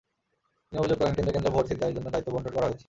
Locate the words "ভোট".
1.55-1.63